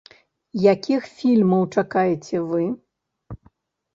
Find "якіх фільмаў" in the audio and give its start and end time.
0.71-1.67